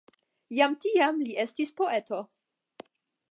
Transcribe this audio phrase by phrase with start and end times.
[0.59, 2.25] Jam tiam li estis poeto.